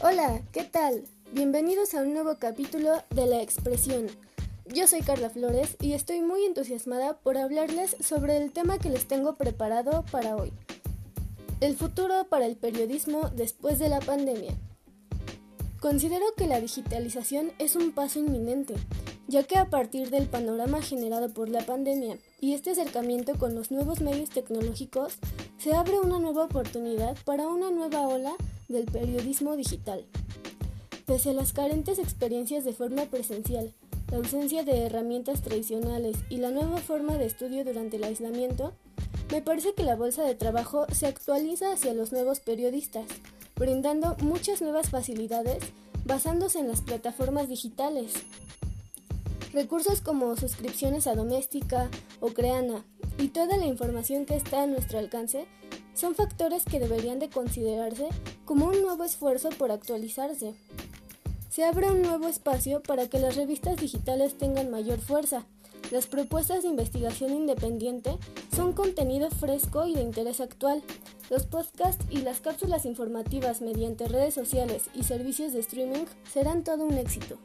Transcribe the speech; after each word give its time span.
Hola, 0.00 0.42
¿qué 0.52 0.62
tal? 0.62 1.02
Bienvenidos 1.32 1.92
a 1.92 2.02
un 2.02 2.12
nuevo 2.12 2.36
capítulo 2.38 3.02
de 3.10 3.26
La 3.26 3.42
Expresión. 3.42 4.06
Yo 4.72 4.86
soy 4.86 5.00
Carla 5.00 5.28
Flores 5.28 5.76
y 5.80 5.94
estoy 5.94 6.20
muy 6.20 6.44
entusiasmada 6.44 7.18
por 7.18 7.36
hablarles 7.36 7.96
sobre 7.98 8.36
el 8.36 8.52
tema 8.52 8.78
que 8.78 8.90
les 8.90 9.08
tengo 9.08 9.34
preparado 9.34 10.04
para 10.12 10.36
hoy. 10.36 10.52
El 11.60 11.76
futuro 11.76 12.28
para 12.30 12.46
el 12.46 12.56
periodismo 12.56 13.30
después 13.34 13.80
de 13.80 13.88
la 13.88 13.98
pandemia. 13.98 14.52
Considero 15.80 16.26
que 16.36 16.46
la 16.46 16.60
digitalización 16.60 17.50
es 17.58 17.74
un 17.74 17.90
paso 17.90 18.20
inminente, 18.20 18.74
ya 19.26 19.42
que 19.42 19.58
a 19.58 19.68
partir 19.68 20.10
del 20.10 20.28
panorama 20.28 20.80
generado 20.80 21.34
por 21.34 21.48
la 21.48 21.66
pandemia 21.66 22.18
y 22.40 22.54
este 22.54 22.70
acercamiento 22.70 23.36
con 23.36 23.56
los 23.56 23.72
nuevos 23.72 24.00
medios 24.00 24.30
tecnológicos, 24.30 25.18
se 25.58 25.74
abre 25.74 25.98
una 25.98 26.20
nueva 26.20 26.44
oportunidad 26.44 27.16
para 27.24 27.48
una 27.48 27.72
nueva 27.72 28.06
ola 28.06 28.36
del 28.68 28.84
periodismo 28.84 29.56
digital. 29.56 30.04
Pese 31.06 31.30
a 31.30 31.32
las 31.32 31.52
carentes 31.52 31.98
experiencias 31.98 32.64
de 32.64 32.74
forma 32.74 33.06
presencial, 33.06 33.72
la 34.10 34.18
ausencia 34.18 34.62
de 34.62 34.84
herramientas 34.84 35.42
tradicionales 35.42 36.16
y 36.28 36.36
la 36.36 36.50
nueva 36.50 36.78
forma 36.78 37.16
de 37.18 37.26
estudio 37.26 37.64
durante 37.64 37.96
el 37.96 38.04
aislamiento, 38.04 38.72
me 39.32 39.42
parece 39.42 39.74
que 39.74 39.82
la 39.82 39.96
bolsa 39.96 40.22
de 40.22 40.34
trabajo 40.34 40.86
se 40.92 41.06
actualiza 41.06 41.72
hacia 41.72 41.94
los 41.94 42.12
nuevos 42.12 42.40
periodistas, 42.40 43.06
brindando 43.56 44.16
muchas 44.20 44.62
nuevas 44.62 44.90
facilidades 44.90 45.62
basándose 46.04 46.58
en 46.60 46.68
las 46.68 46.80
plataformas 46.80 47.48
digitales. 47.48 48.12
Recursos 49.52 50.00
como 50.00 50.36
suscripciones 50.36 51.06
a 51.06 51.14
Doméstica 51.14 51.90
o 52.20 52.28
Creana 52.28 52.84
y 53.18 53.28
toda 53.28 53.56
la 53.56 53.66
información 53.66 54.24
que 54.24 54.36
está 54.36 54.62
a 54.62 54.66
nuestro 54.66 54.98
alcance 54.98 55.46
son 55.92 56.14
factores 56.14 56.64
que 56.64 56.78
deberían 56.78 57.18
de 57.18 57.28
considerarse 57.28 58.08
como 58.44 58.66
un 58.66 58.80
nuevo 58.80 59.04
esfuerzo 59.04 59.50
por 59.50 59.72
actualizarse. 59.72 60.54
Se 61.50 61.64
abre 61.64 61.90
un 61.90 62.02
nuevo 62.02 62.28
espacio 62.28 62.80
para 62.82 63.08
que 63.08 63.18
las 63.18 63.34
revistas 63.34 63.78
digitales 63.78 64.38
tengan 64.38 64.70
mayor 64.70 65.00
fuerza. 65.00 65.44
Las 65.90 66.06
propuestas 66.06 66.62
de 66.62 66.68
investigación 66.68 67.32
independiente 67.34 68.16
son 68.54 68.74
contenido 68.74 69.30
fresco 69.30 69.86
y 69.86 69.94
de 69.94 70.02
interés 70.02 70.40
actual. 70.40 70.82
Los 71.30 71.46
podcasts 71.46 72.04
y 72.10 72.18
las 72.18 72.40
cápsulas 72.40 72.84
informativas 72.84 73.60
mediante 73.60 74.06
redes 74.06 74.34
sociales 74.34 74.84
y 74.94 75.02
servicios 75.02 75.52
de 75.52 75.60
streaming 75.60 76.04
serán 76.30 76.62
todo 76.62 76.84
un 76.84 76.96
éxito. 76.96 77.38